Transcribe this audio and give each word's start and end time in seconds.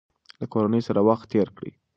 له 0.39 0.45
کورنۍ 0.53 0.81
سره 0.87 0.99
وخت 1.09 1.25
تېر 1.31 1.47
کړئ. 1.57 1.71